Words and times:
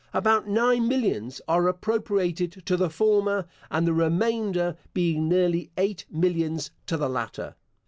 About 0.15 0.47
nine 0.47 0.87
millions 0.87 1.41
are 1.47 1.67
appropriated 1.67 2.53
to 2.65 2.75
the 2.75 2.89
former; 2.89 3.45
and 3.69 3.85
the 3.85 3.93
remainder, 3.93 4.75
being 4.95 5.29
nearly 5.29 5.69
eight 5.77 6.07
millions, 6.09 6.71
to 6.87 6.97
the 6.97 7.07
latter. 7.07 7.53